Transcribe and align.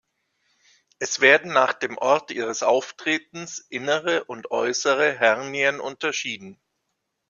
Es 0.97 1.19
werden 1.21 1.53
nach 1.53 1.73
dem 1.73 1.95
Ort 1.99 2.31
ihres 2.31 2.63
Auftretens 2.63 3.59
innere 3.69 4.23
und 4.23 4.49
äußere 4.49 5.11
Hernien 5.13 5.79
unterschieden. 5.79 6.59